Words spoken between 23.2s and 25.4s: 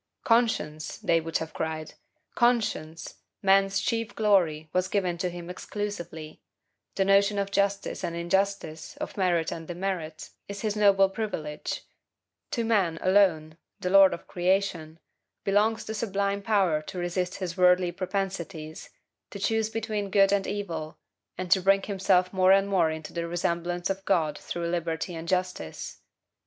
resemblance of God through liberty and